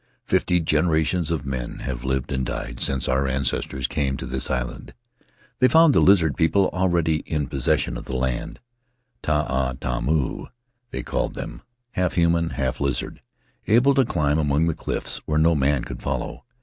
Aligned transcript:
Fifty 0.25 0.59
generations 0.59 1.29
of 1.29 1.45
men 1.45 1.77
have 1.81 2.03
lived 2.03 2.31
and 2.31 2.43
died 2.43 2.79
since 2.79 3.07
our 3.07 3.27
ancestors 3.27 3.85
came 3.85 4.17
to 4.17 4.25
this 4.25 4.49
island; 4.49 4.95
they 5.59 5.67
found 5.67 5.93
the 5.93 5.99
Lizard 5.99 6.35
People 6.35 6.71
already 6.73 7.17
in 7.17 7.45
possession 7.45 7.95
of 7.97 8.05
the 8.05 8.15
land. 8.15 8.59
Ta 9.21 9.41
'a 9.69 9.75
ta 9.75 10.01
Moo, 10.01 10.47
they 10.89 11.03
called 11.03 11.35
them— 11.35 11.61
half 11.91 12.13
human, 12.13 12.49
half 12.49 12.79
lizard; 12.81 13.21
able 13.67 13.93
to 13.93 14.03
climb 14.03 14.39
among 14.39 14.65
the 14.65 14.73
cliffs 14.73 15.21
where 15.27 15.37
no 15.37 15.53
man 15.53 15.83
could 15.83 16.01
follow. 16.01 16.45